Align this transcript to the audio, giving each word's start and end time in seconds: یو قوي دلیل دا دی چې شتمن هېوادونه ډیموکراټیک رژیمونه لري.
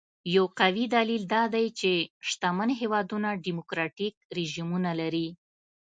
یو 0.35 0.45
قوي 0.59 0.85
دلیل 0.95 1.23
دا 1.33 1.43
دی 1.55 1.65
چې 1.79 1.91
شتمن 2.27 2.69
هېوادونه 2.81 3.29
ډیموکراټیک 3.45 4.13
رژیمونه 4.37 4.91
لري. 5.01 5.27